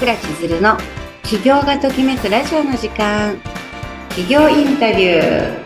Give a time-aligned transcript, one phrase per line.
[0.00, 0.78] 倉千鶴の
[1.22, 3.36] 起業がときめくラジオの時間。
[4.08, 5.58] 起業インタビュー。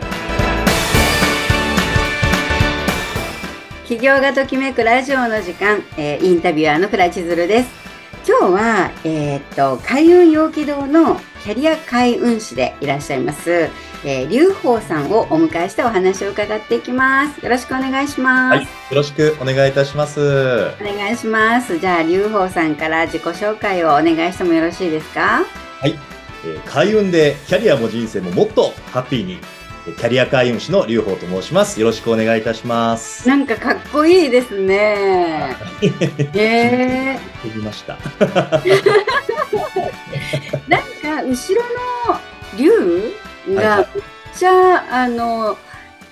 [3.87, 7.84] 起業がときめくラジオの時間、えー、インタビュアーの倉千鶴です。
[8.27, 13.69] 今日は、えー、っと開運陽気堂のキャリア開運士でいらっしゃいます
[14.07, 17.43] えー、劉宝さんをお迎えしてお話を伺っていきます。
[17.43, 18.55] よろしくお願いします。
[18.55, 20.19] はい、よろしくお願いいたします。
[20.19, 21.79] お願いします。
[21.79, 25.43] じゃあ、劉宝さんから自己紹介をお願いしてもよろしいですか？
[25.79, 25.97] はい、
[26.45, 29.39] えー、開運でキャリアも人生ももっとハッピーに。
[29.85, 31.79] キャリア開運士の劉宝と申します。
[31.79, 33.29] よろしくお願いいたします。
[33.29, 35.55] なんかかっこいいですね。
[35.79, 35.89] え
[36.33, 37.47] えー。
[37.47, 37.95] 飛びました。
[40.67, 41.61] なんか後ろ
[42.11, 42.19] の
[42.57, 43.13] 竜
[43.53, 43.87] がめっ
[44.33, 45.55] ちゃ、あの、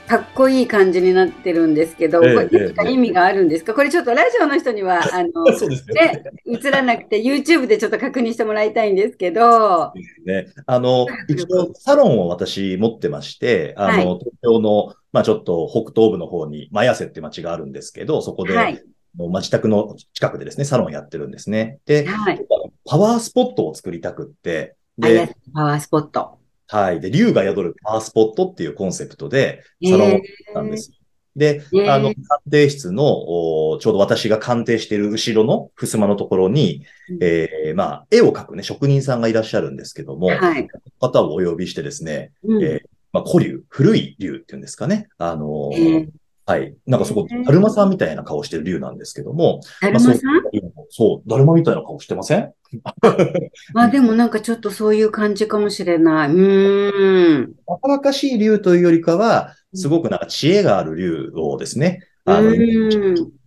[0.08, 9.94] かっこいい感じになってるんですけど、これ何か意味があるんですか、これちょっとラジオの人には、 あの、ね、映らなくて YouTube でちょっと確認してもらいたいんですけど。
[10.26, 18.84] ね、あの、一応サロンを私持ってまして、あの、はい、東京の、まあちょっと北東部の方に、マヤセって町があるんですけど、そこで、はい、
[19.16, 21.80] まあ、自宅の近くでですね、サロンやってるんですね。
[21.86, 22.42] で、はい、
[22.86, 26.43] パワースポットを作りたくって、で、パワースポット。
[26.68, 27.00] はい。
[27.00, 30.20] で、竜が宿るパワースポットっていうコンセプトで、サロンをっ
[30.54, 30.92] たんです。
[31.36, 40.68] で、あの、鑑定室の、ちょうど私が鑑定している後ろの襖のところに、うん、えー、まあ、絵を描くね、職人さんがいらっしゃるんですけども、はい、
[41.00, 45.08] 方をお呼びしてですね、うん、えー、まあ、古竜、古い竜っていうんですかね。
[45.18, 46.08] あのー、
[46.46, 46.76] はい。
[46.86, 49.62] なんかそこ、だるまさんみたいな顔してる竜なんですけども。
[49.82, 50.42] だるまさん、まあ、
[50.90, 52.54] そう、だるまみたいな顔してません？
[53.76, 56.30] あ、でもなんかちょっとそういう感じかもしれない。
[56.30, 57.54] うん。
[57.66, 62.52] 若々しい竜というよりかは、すごくなんか知恵がある竜をですね、あの、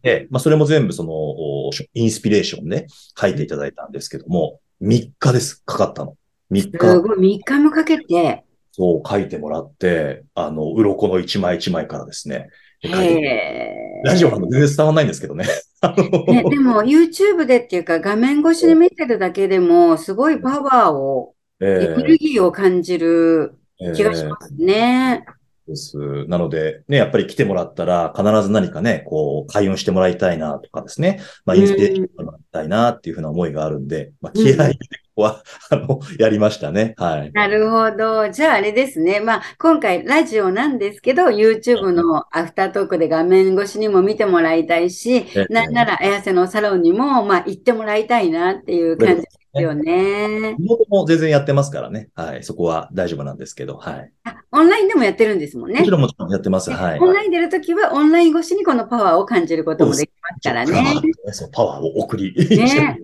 [0.02, 2.86] で、まあそれも全部その、インスピレーションで
[3.19, 6.16] 書いていただいたんですけども、3日です、かかったの。
[6.50, 6.78] 3日。
[6.78, 8.44] すごい、3日もかけて。
[8.72, 12.50] そう、書いてもらって、あの、鱗の一枚一枚からですね、
[12.82, 15.47] ラジオは全然伝わらないんですけどね。
[16.28, 23.54] ねでも YouTube でっていうか画面越しで見てるだけでもすごいパワーを、エネルギーを感じる
[23.94, 25.25] 気がしますね。
[25.26, 25.36] えー
[25.66, 25.98] です。
[26.28, 34.78] なので、ね、やっぱり来てもらったら、必ず何かね、こう、開運してもらいたいなとかですね、まあ、インスピレーションしてもらいたいなっていうふうな思いがあるんで、まあ、気合い
[35.16, 36.94] は、あの、やりましたね。
[36.99, 37.32] はい。
[37.32, 38.28] なるほど。
[38.28, 39.21] じゃああれですね。
[39.21, 50.56] まあ、今回ラジオなんですけど、YouTube のアフタートークで画面越しにも見てもらいたいし、なんなら、綾瀬のサロンにも、まあ、行ってもらいたいなっていう感じですよね。
[50.88, 52.10] も全然やってますからね。
[52.15, 52.44] はい。
[52.44, 54.12] そこは大丈夫なんですけど、はい。
[54.25, 55.81] あ、オンラインでもやってるんですもんね。
[55.81, 56.71] もちろんもちろんやってます。
[56.71, 57.00] はい。
[57.00, 61.00] オンライン出るときは、オンライン越しにこのパワーを感じることもできますからね。
[61.33, 62.34] そう、パワーを送り。
[62.50, 63.00] ね。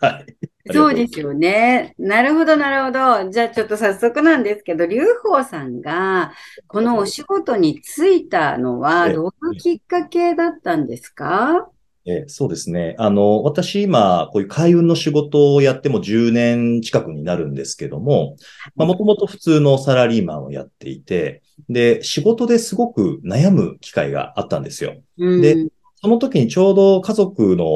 [0.00, 0.49] はい。
[0.72, 1.94] そうですよね。
[1.98, 3.30] なるほど、なるほど。
[3.30, 6.32] じゃあちょっと早速なんですけど、劉宝さんが
[6.68, 11.68] このお仕事に就いたのはどういうきっかけだったんですか？
[12.06, 12.94] えそうですね。
[12.98, 18.36] あの、私今、こういう開運の仕事をやっても10年近くになるんですけども、
[18.74, 24.94] まあ、もともと普通のサラリーマンをやっていて、で、仕事ですごく悩む機会があったんですよ。
[25.18, 25.56] で、
[25.96, 27.66] その時にちょうど家族の、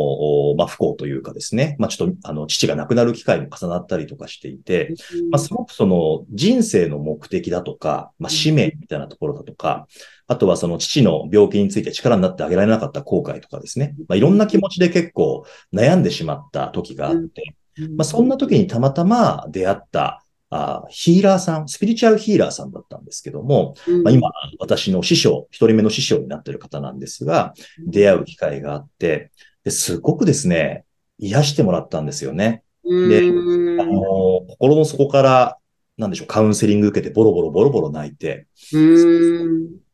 [0.55, 4.95] まあ、不幸というかですね、まあ、ちょっと、あの、父が亡くなる機会も重なったりとかしていて、
[5.31, 9.87] まあ、すごくその人生の目的だとか、まあ、使命みたいなところだとか、
[10.27, 17.55] あとはその父の病気について力になってあげられなかった後悔とかですね、まあ、いろんな気持ちで結構悩んでしまった時があって、
[17.97, 20.25] まあ、そんな時にたまたま出会った
[20.57, 29.33] あヒーラーさん、スピリチュアルヒーラーさんだったんですけども、うん、まあ、今、私の師匠、一人目の師匠になっている方なんですが、出会う機会があって、
[29.65, 30.85] ですごくですね、
[31.19, 32.63] 癒してもらったんですよね。
[32.85, 33.21] で、
[33.81, 35.59] あの、心の底から、
[35.97, 38.47] なんでしょう、カウンセリング受けてボロボロボロボロ泣いて、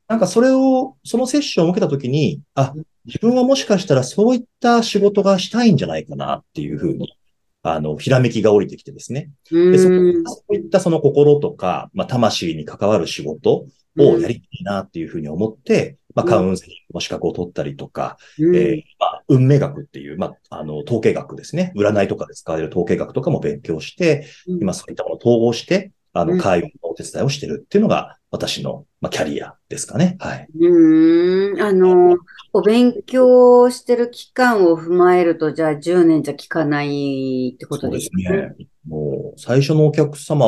[0.09, 7.17] なんかそれを、そのセッションを受けたときに、あ、自分はもしかしたらそういった仕事がしたいんじゃないかなっていうふうに
[7.63, 9.31] あの、ひらめきが降りてきてですね。
[9.51, 9.89] でそ
[10.25, 13.67] そういったその心とか、まあ、魂に関わる仕事
[13.99, 21.73] をやりたいなっていうふうに思って、まあ、カウンセリングの資格を取ったりとか、えー、まあ、運命学っていう、まあ、あの、統計学ですね。
[21.77, 30.17] 占いとかで使われる統計学とかも勉強して、今そういったものを統合して、あの、会話のお手伝いをしてるっていうのが、私の、まあ、キャリアですかね。
[30.21, 30.47] はい。
[30.59, 31.61] うん。
[31.61, 32.17] あの、
[32.53, 38.25] お勉強してる期間を踏まえると、じゃあ10年じゃ効かないってことですね。
[38.27, 38.67] そうですね。
[38.89, 40.47] もう、最初のお客様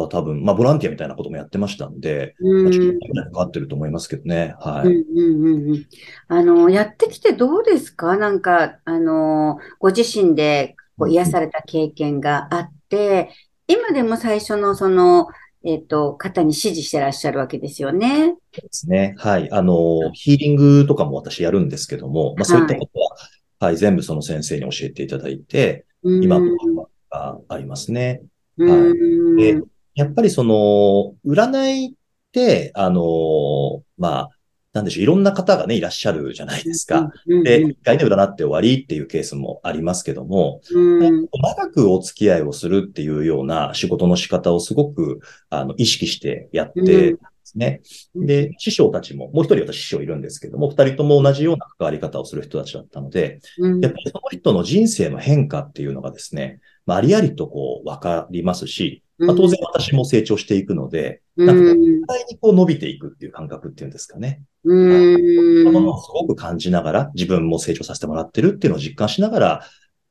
[0.00, 4.54] は多分、まあ、ボランティアみたいなこともやってましたんで、うん、ちょっとかかってると思いますけどね。
[4.58, 4.88] はい。
[4.88, 5.86] うんうんうん、
[6.28, 8.16] あの、やってきてどうですか？
[8.16, 13.30] なんか、あの、ご自身でこう癒された経験があって、
[13.66, 15.28] 今でも最初のその、
[15.64, 18.34] えっ、と、方に指示してらっしゃるわけですよね。
[18.52, 19.14] ですね。
[19.18, 19.50] はい。
[19.52, 23.16] あの、ヒーリングとかも私やるんですけども、まあそういったことは、
[23.58, 28.22] はい、全部その先生に教えていただいて、うん今もがありますね。
[28.56, 29.60] うんで
[29.94, 31.92] やっぱりその、占いっ
[32.32, 34.28] て、あの、まあ、
[34.72, 37.10] なんでしょう、いろんな方がね、いらっしゃるじゃないですか。
[37.26, 47.80] うんで、一回ね、占って終わりっていうケースもありますけども、うん長くお付き合いをするっていうような仕事の仕方をすごく、あの、意識してやってですね。
[48.14, 56.60] うんで、師匠たちも、もう一人私師匠いるんですけども、二人とも同じような関わり方をする人たちだったので、うんやっぱりその人の人生の変化っていうのがですね、
[56.90, 64.42] まあ、ありありとこう、わかりますし、まあ、当然私も成長していくので、なんかこう、うん実際にこう伸びていくっていう感覚っていうんですかね。
[64.64, 64.90] うん。
[64.90, 69.64] そういうものをすごく感じながら、自分も成長させてもらってるっていうのを実感しながら、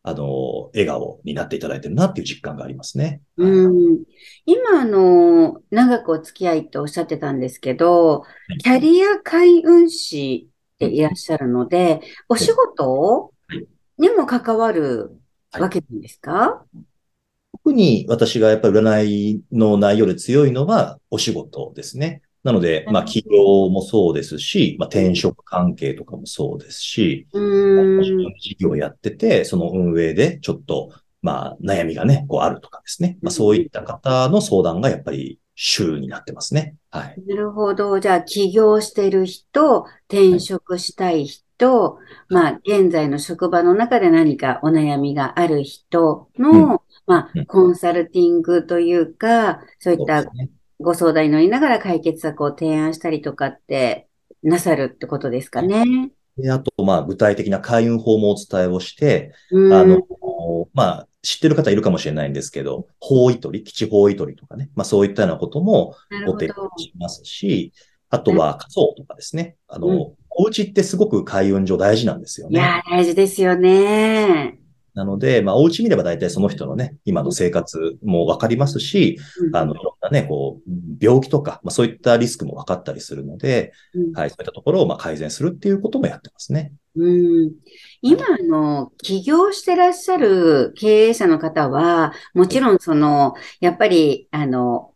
[0.03, 3.21] あの、笑顔になっていただいてるなっていう実感がありますね。
[3.35, 3.49] はい。
[3.49, 4.03] うん
[4.45, 8.23] 今、あの、長くお付き合いとおっしゃってたんですけど、
[8.63, 10.47] キャリア開運士
[10.77, 11.99] でいらっしゃるので、
[12.29, 13.67] お仕事はい。
[13.97, 15.18] にも関わるはい
[15.51, 16.65] わけなんですか？
[17.51, 22.21] 特に私がやっぱり占いの内容で強いのはお仕事ですね。
[22.43, 28.03] なので、まあ企業もそうですし、まあ転職関係とかもそうですし、うんの
[28.39, 30.91] 事業をやってて、その運営でちょっと、
[31.21, 33.17] まあ悩みがね、こうあるとかですね。
[33.21, 36.75] まあそういった方の相談がやっぱり主になってますね。
[36.91, 37.21] はい。
[37.27, 37.99] なるほど。
[37.99, 41.43] じゃあ、起業してる人、転職したい人、
[42.29, 50.25] まあ、現在の職場の中で何かお悩みがある人の、まうんあ、コンサルティングというか、そういった。
[50.79, 54.07] ご相談に乗りながら解決策を提案したりとかって
[54.41, 56.11] なさるってことですかね。
[56.37, 59.73] で、あと、まあ具体的な開運法もお伝えをして、うん。
[59.73, 60.01] あの、
[60.73, 65.95] まあ、知ってる方いるかもしれないんですけど、法医取り、基地法医取りとかね、まあそういったようなことも
[66.25, 66.69] ご提案。
[66.77, 67.73] しますし、
[68.09, 69.57] あとは仮想とかですね。
[69.67, 72.59] あの、うんお家ってすごく開運上大事なんですよね。
[72.59, 74.59] いやー、大事ですよね。
[74.93, 86.73] なので、まあお家見れば大体その人のね、今の生活もわかりますし、うんあの、いろんなね、こう、病気とか、まあそういったリスクも分かったりするので、うんはい、そういったところをまあ改善するっていうこともやってますね。
[86.95, 87.51] うん
[88.01, 94.93] 今、あの、起業してらっしゃる経営者の方は、もちろん、その、やっぱり、あの、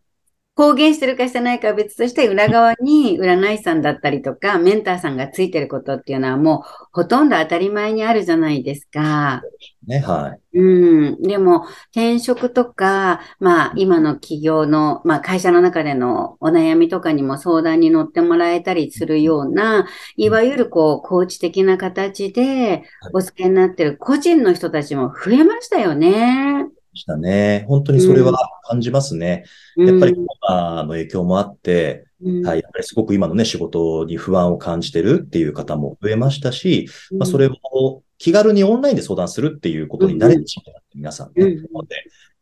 [0.56, 9.42] 公言してるかしてないかは別として、裏側に占い師さんだったりとか、メンターさんがついてることっていうのはもう、ほとんど当たり前にあるじゃないですか。
[9.88, 10.58] ね、はい。
[10.58, 11.22] うん。
[11.22, 26.66] でも、転職とか、まあ、今の企業の、まあ、会社の中でのお悩みとかにも相談に乗ってもらえたりするような、いわゆるこう、コーチ的な形でお付けになってる個人の人たちも増えましたよね。
[26.96, 27.64] したね。
[27.68, 28.32] 本当にそれは
[28.64, 29.44] 感じますね。
[29.76, 36.88] うんやっぱりコロナの影響もあって、うんはい、やっぱりすごく今のね、仕事に不安を感じてるっていう方も増えましたし、
[37.18, 41.56] まあ、それを気軽にオンラインで相談するっていうことに慣れてしまった皆さんね、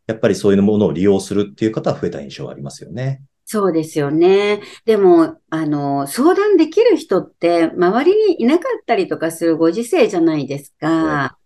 [0.07, 3.23] やっぱりそういうものを利用するっていう方は増えた印象がありますよね。
[3.45, 4.63] そうですよね。
[4.85, 11.37] でも、あの、相談できる人って周りにいなかったりとかするご時世じゃないですか。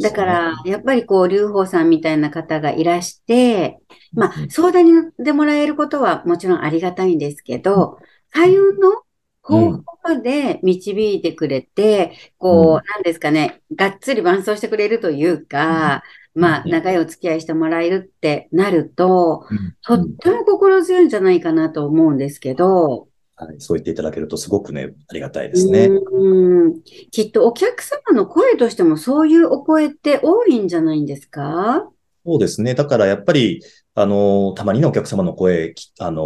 [0.00, 3.78] だから、やっぱりこう、劉邦さんみたいな方がいらして、
[4.14, 7.98] まあう、ん相談に乗ってもらえることはもちろんありがたいんですけど、
[8.30, 9.02] 開運の
[9.42, 16.02] 方法まで導いてくれて、こう、なんですかね、がっつり伴走してくれるというか、
[16.34, 16.70] まあ、うん。
[16.70, 19.76] 長いお付き合いしてもらえるってなると、うん。
[19.82, 23.08] とっても心強いんじゃないかなと思うんですけど、
[23.40, 25.86] はい、そう言っていただけるとすごくね、ありがたいですね。
[25.86, 31.88] うんきっとお客様の声としてもそういうお声って多いんじゃないんですか？
[32.26, 32.74] そうですね。
[32.74, 33.62] だからやっぱり、
[33.94, 36.24] あの、たまにね、お客様の声、きあの、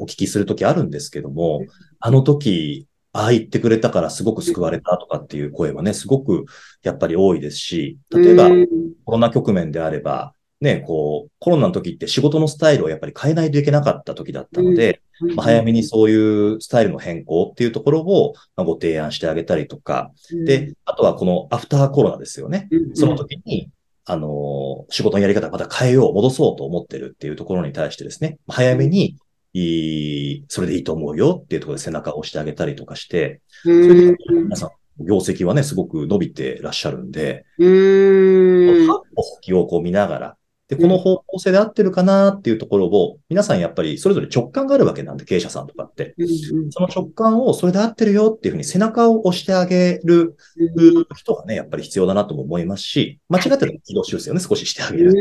[0.00, 1.62] お聞きするときあるんですけども、
[1.98, 6.46] あの時、ああ言ってくれたからすごく救われたとかっていう声はね、すごく
[6.82, 8.68] やっぱり多いですし、例えばうん
[9.04, 15.02] コロナ局面であれば、ね、こう、コロナの時って仕事のスタイルをやっぱり変えないといけなかった時だったので、
[15.34, 20.10] まあ、早めにそういうスタイルの変更っていうところをまあご提案してあげたりとか、
[20.46, 22.68] で、あとはこのアフターコロナですよね。
[22.70, 23.70] うんその時に、
[24.04, 29.16] あのー仕事のやり方また変えよう、戻そうと思ってるっていうところに対してですね、早めに、
[29.54, 34.70] いい、それでいいと思うよっていうところで背中を押してあげたりとかして、うんそれで皆さん、
[35.06, 38.90] 業績はね、すごく伸びてらっしゃるんで、うん。
[38.90, 40.36] をこう見ながら、
[40.74, 46.14] で、この方向性で合ってるかなっていうところを、皆さんやっぱりそれぞれ直感があるわけなんで、経営者さんとかって。
[46.18, 46.32] うん
[46.70, 55.12] その直感をそれで合ってるよっていうふうに背中を押してあげるうん人がね、やっぱり必要だなとも思いますし、間違ってる軌道修正をね、少ししてあげる。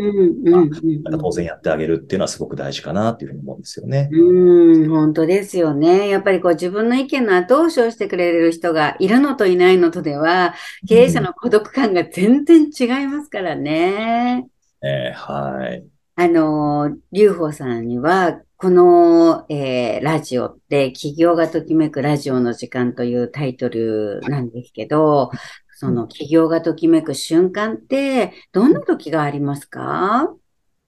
[1.20, 4.10] 当然やってあげるっていうのはすごく大事かなっていうふうに思うんですよね。
[4.12, 6.08] うん、本当ですよね。
[6.08, 10.54] やっぱりこう自分の意見の後押しをしてくれる人がいるのといないのとでは、
[10.88, 14.48] 経営者の孤独感が全然違いますからね。
[14.84, 15.88] えーはい。
[16.16, 25.32] あの、劉邦さんには、この、えーラジオって、企業がときめくラジオの時間というタイトルなんですけど、
[25.78, 30.36] その企業がときめく瞬間って、どんな時がありますか？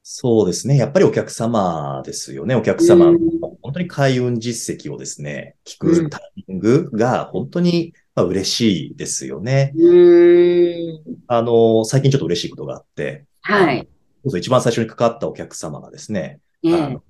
[0.04, 0.76] そうですね。
[0.78, 2.56] やっぱりお客様ですよね。
[2.56, 3.20] お客様のうん
[3.62, 9.72] 本当に開運実績をですね、聞くタイミングが本当にまあ嬉しいですよね。
[9.76, 11.04] うーん。
[11.28, 13.88] あの、最近ちょっと嬉しいことがあって、はい。
[14.26, 17.04] 一番最初に関わったお客様がですね、ええあの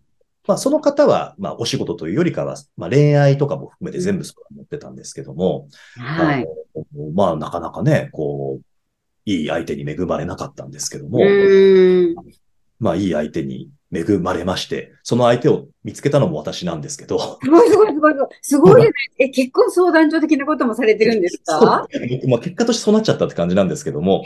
[0.45, 6.45] まあ、その方は、まあ、お仕事というよりかは、まあ、恋愛とかも含めて全部そう思ってたんですけども、はい。
[7.13, 8.65] まあ、なかなかね、こう、
[9.25, 11.19] いい相手に恵まれなかったんですけども。
[12.79, 18.13] まあ、いい相手に恵まれまして、その相手を見つけたのも私なんですけど、すごいすごいすごい。
[18.41, 18.93] すごいですね。
[19.19, 21.87] え、結婚相談所的なこともされてるんですか？
[22.27, 24.25] まあ、結果としてそうなっちゃったって感じなんですけども。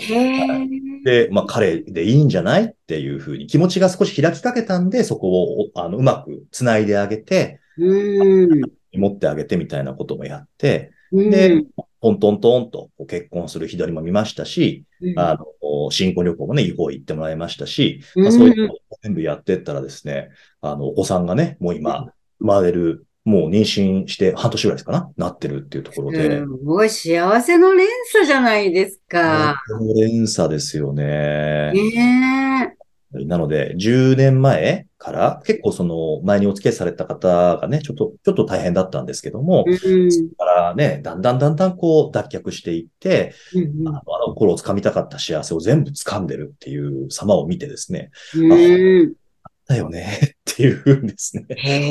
[1.04, 8.72] で、まあ、彼でいいんじゃないっていうふうに気持ちが少し開きかけたんで、そこを、あの、うまく繋いであげて、うーん。
[8.94, 11.64] 持ってあげてみたいなこともやって、うんで、
[12.02, 15.20] トントントンと結婚する日取りも見ましたし、うん。
[15.20, 18.24] あの、新婚旅行もね、違法行ってもらいましたし、うん。
[18.24, 20.30] まあ、そういうのを全部やってったらですね、
[20.62, 22.08] あの、お子さんがね、もう今、
[22.40, 29.62] 生まれる、もう妊娠して半年ぐらいですかな、なってるっていうところで、すごい幸せの連鎖じゃないですか。
[29.96, 31.72] 連鎖ですよね。
[31.74, 32.77] ね
[33.12, 39.72] なので、10年前から結構その前にお付き合いされた方がね、ちょっと、ちょっと大変だったんですけども、え。
[39.72, 40.12] うん。
[40.12, 49.14] そこからね、だんだんだんだんこう脱却していって、うんあのあの頃を掴みたかった幸せを全部掴んでるっていう様を見てですね、うんうん
[49.68, 50.36] だよね。
[50.52, 51.46] っていうんですね。
[51.56, 51.90] へ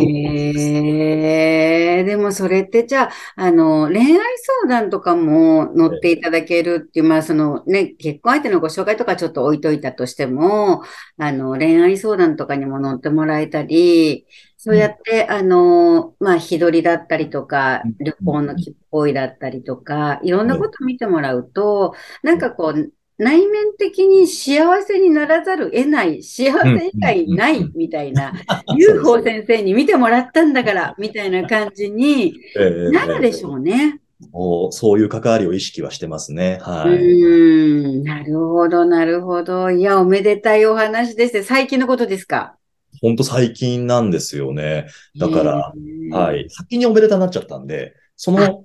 [2.01, 4.19] え、でもそれってじゃあ、あの、恋愛
[4.65, 10.83] 相談とかも乗っていただけるっていう、まあそのね、結婚相手のご紹介とかちょっと置いといたとしても、
[11.19, 28.35] あの、恋愛相談とかにも乗ってもらえたり、そうやって、あの、まあ、日取りだったりとかうん、旅行の切符だったりとか、いろんなこと見てもらうと、なんかこう、内面的に幸せにならざる得ない、幸せ以外ないみたいな、
[28.77, 34.01] UFO 先生に見てもらったんだから、みたいな感じにええなるでしょうね。
[34.33, 36.59] そうそういう関わりを意識はしてますね。
[36.61, 36.99] うはい。
[36.99, 39.71] ーん、なるほど、なるほど。
[39.71, 41.43] いや、おめでたいお話ですね。
[41.43, 42.57] 最近のことですか？
[43.03, 44.87] ほんと最近なんですよね。
[45.19, 45.73] だから、
[46.19, 46.49] はい。
[46.49, 48.65] 先におめでたになっちゃったんで、その。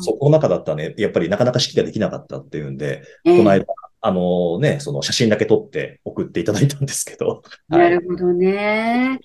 [0.00, 3.66] そこの中だったらね、やっぱりなかなか式ができなかったっていうんで、ええこの間、
[4.00, 9.18] あのね、その写真だけ撮って送っていただいたんですけど、 なるほどね。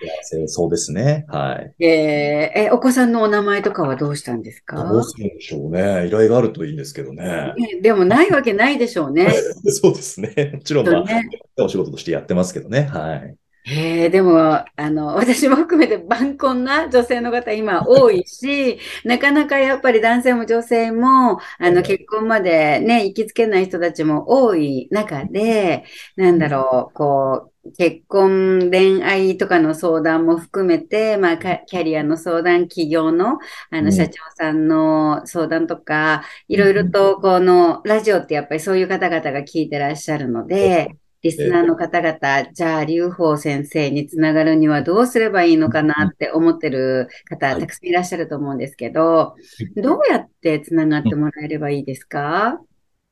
[0.47, 1.25] そうですね。
[1.27, 1.85] はい。
[1.85, 4.83] えーえ、お子さんのお名前とかはどうしたんですか？
[4.83, 6.07] どうするんでしょうね。
[6.07, 7.53] 依頼があるといいんですけどね。
[7.57, 9.31] ねでもないわけないでしょうね。
[9.65, 10.51] そうですね。
[10.53, 11.29] もちろん、まあ、ね
[11.59, 12.89] お仕事としてやってますけどね。
[12.91, 13.35] はい。
[13.63, 14.39] えーでも、
[14.75, 33.37] あの、 私も含めて晩婚な女性の方今多いし、 なかなかやっぱり男性も女性も、あの、結婚までね、行きつけない人たちも多い中で、なんだろう、こう、結婚、恋愛とかの相談も含めて、まあ、かキャリアの相談、企業の、
[33.69, 33.91] あの、うん。
[33.91, 47.59] 社長さんの相談とか、いろいろと、この、ラジオってやっぱりそういう方々が聞いてらっしゃるので、リスナーの方々、じゃあ、劉邦先生につながるにはどうすればいいのかなって思ってる方、はい。
[47.59, 49.35] たくさんいらっしゃると思うんですけど、
[49.75, 52.59] どうやってつながってもらえればいいですか？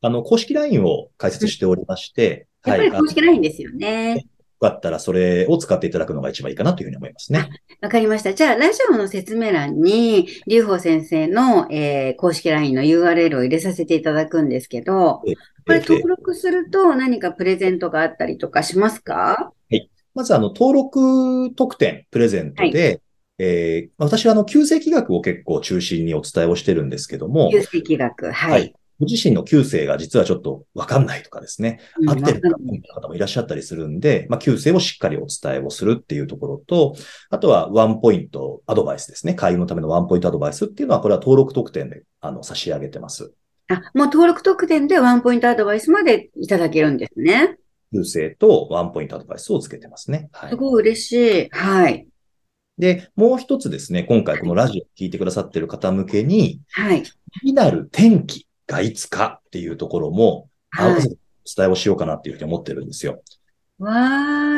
[0.01, 4.25] あの、公式 LINE を開設しておりまして、やっぱり公式 LINE ですよね。
[4.62, 7.50] よかったらそれを使っていただくのが一番いいかなというふうに思いますね。
[7.82, 8.34] わかりました。
[8.34, 15.24] じゃあ、ラジオの説明欄に、劉邦先生の、えー公式 LINE の URL を入れさせていただくんですけど、こ
[15.68, 19.54] れで登録すると何かプレゼントがあったりとかしますか？
[20.13, 23.01] まず、あの、登録特典プレゼントで、
[23.38, 28.25] えー私はあの、旧世紀学を結構中心にお伝えをしてるんですけども、旧世紀学。
[28.25, 28.74] ははいい。
[29.00, 36.96] ご自身の旧世が実はちょっとわかんないとかですね、うん合ってるかわかんない方もいらっしゃったりするんで、まあ、旧世をしっかりお伝えをするっていうところと、
[37.29, 39.34] あとはワンポイントアドバイスですね。
[39.34, 43.34] 会員のためのワンポイントアドバイスっていうのは、これは登録特典であの差し上げてます。
[43.70, 47.58] あ、もう登録特典でワンポイントアドバイスまでいただけるんですね。
[47.94, 50.29] 修正とワンポイントアドバイスをつけてますね。
[50.34, 50.56] はいす。
[50.56, 51.12] ごい嬉し
[51.46, 51.50] い。
[51.51, 52.08] はい。
[52.77, 57.03] で、もう一つですね、今回このラジオを聞いてくださっている方向けに、はい。
[57.03, 57.12] 気
[57.44, 61.01] になる天気がいつかっていうところも、合わはい。
[61.01, 61.17] せてお
[61.61, 63.23] 伝えをしようかなっていうふうに思ってるんですよ。
[63.79, 63.91] わ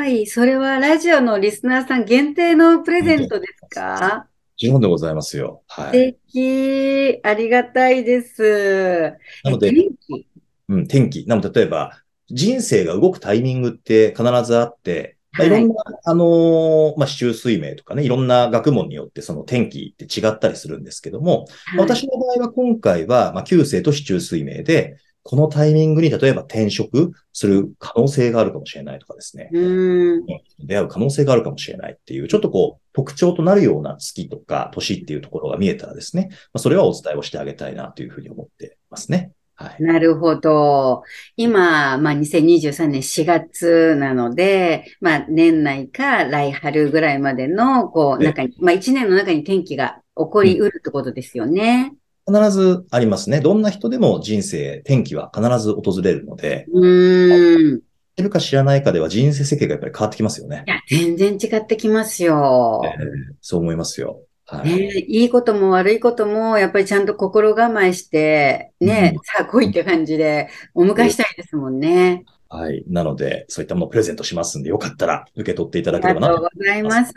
[0.04, 0.28] ーい。
[0.28, 4.26] それはラジオのリスナーさん限定のプレゼントですか？
[4.26, 5.64] もちろんでございますよ。
[5.68, 6.18] は素い。
[6.34, 7.20] 敵。
[7.24, 9.16] ありがたいです。
[9.44, 10.28] なのでえ、天気？
[10.70, 11.26] うん、天気。
[11.26, 30.26] なので、例えば、人生が動くタイミングって必ずあって、まあ、いろんな、あのーまあ、市中水明とかね、いろんな学問によってその天気って違ったりするんですけども、はい私の場合は今回は、まあ、旧星と市中水明で、このタイミングに例えば転職する可能性があるかもしれないとかですね、うーん。
[30.60, 39.32] 出会う可能性があるかもしれないっていう、ちょっとこう、特徴となるような月とか年っていうところが見えたらですね、まあ、それはお伝えをしてあげたいなというふうに思ってますね。
[39.62, 39.84] はい。
[39.84, 41.04] なるほど。
[41.36, 51.94] 今、まあ、2023年4月なので、まあ、年内か来春ぐらいまでの、こう、ええ中に、まあ、1年の中に天気が起こりうるってことですよね。
[52.28, 53.42] 必ずありますね。
[53.42, 57.78] どんな人でも人生、天気は必ず訪れるので、うーん。
[57.78, 57.82] い
[58.18, 60.64] 知るか知らないかでは人生設計がやっぱり変わってきますよね。
[60.68, 62.82] や、全然違ってきますよ。
[62.84, 64.22] えーそう思いますよ。
[64.52, 64.70] はい。
[64.70, 72.26] ね、いいことも悪いことも、やっぱりちゃんと心構えして、ね、うんさあ来いって感じでお迎えしたいですもんね。
[72.50, 72.84] はい。
[72.90, 76.42] なので、そういったものをプレゼントしますんで、よかったら受け取っていたありだければなと。
[76.42, 77.14] がとうございます。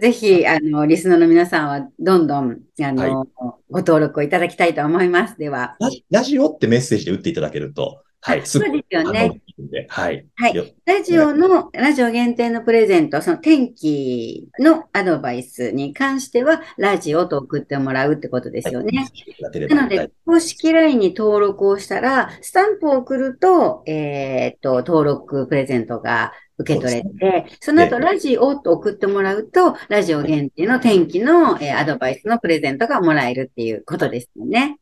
[0.00, 3.26] ぜひ、あの、リスナーの皆さんは、どんどん、あの、
[3.68, 5.36] ご登録をいただきたいと思います。
[5.38, 5.76] では。
[6.12, 8.44] ラジオってメッセージで打っていただけると、はい。
[8.44, 9.40] そうですよね。
[9.88, 10.26] はい。
[10.34, 18.98] はいよラジオの、ラジオ限定のプレゼント、その天気のアドバイスに関しては、ラジオと送ってもらうってことですよね。
[18.98, 19.36] はい
[19.68, 34.78] なので、公式 LINE に登録をしたら、スタンプを送ると、えーっと、登録プレゼントが受け取れそうて、その後、ええラジオと送ってもらうと、ラジオ限定の天気の、えーアドバイスのプレゼントがもらえるっていうことですよね。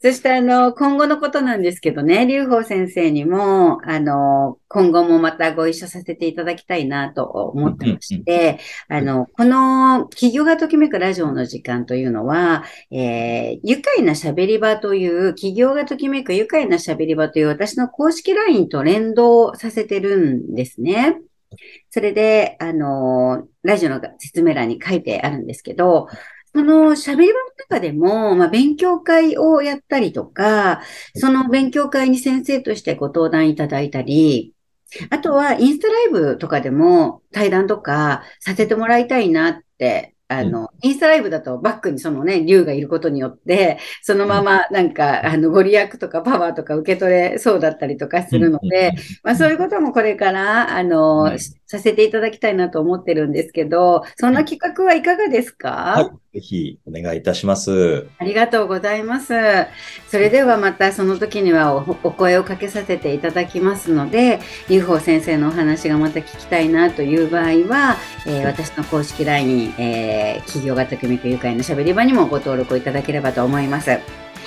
[0.01, 21.17] そして、あの、今後のことなんですけどね、劉邦先生にも、あの、今後もまたご一緒させていただきたいなと思ってまして、あの、この企業がときめくラジオの時間というのは、えー愉快な喋り場という、企業がときめく愉快な喋り場という私の公式 LINE と連動させてるんですね。
[21.89, 26.07] それで、あの、ラジオの説明欄に書いてあるんですけど、
[26.53, 30.81] その喋り場の中でも、まあ、勉強会をやったりとか、
[31.15, 34.53] その勉強会に先生としてご登壇いただいたり、
[35.09, 55.69] あとはインスタライブとかでも対談とかさせてもらいたいなって、あの、インスタライブだとバックにそのね、竜がいることによって、そのままなんか、あの、ご利益とかパワーとか受け取れそうだったりとかするので、まあそういうこともこれから、あの、はいさせていただきたいなと思ってるんですけど、そんな企画はいかがですか？
[55.69, 56.01] は
[56.33, 56.39] い。
[56.39, 58.07] ぜひ、お願いいたします。
[58.19, 59.33] ありがとうございます。
[60.07, 73.89] それではまたその時にはおお声をかけさせていただきますので、UFO 先生のお話がまた聞きたいなという場合は、えー私の公式 LINE、えー企業がときめく愉快なしゃべり場にもご登録いただければと思います。
[73.89, 73.97] は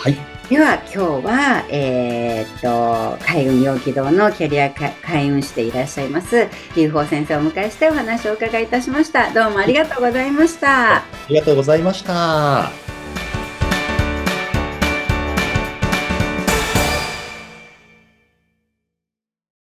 [0.09, 0.40] い。
[0.51, 9.33] では今日は、えーっと、海運陽気堂のキャリアか海運していらっしゃいます、UFO 先生をお迎えしてお話をお伺いいたしました。
[9.33, 10.97] どうもありがとうございました。
[10.97, 12.90] ありがとうございました。